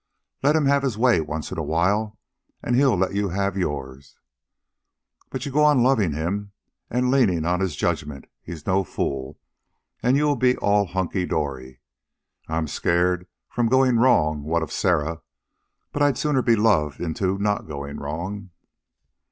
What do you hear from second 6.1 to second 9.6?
him, and leanin' on his judgement he's no fool